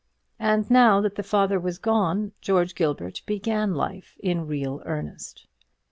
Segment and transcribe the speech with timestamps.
[0.39, 5.45] And now that the father was gone, George Gilbert began life in real earnest.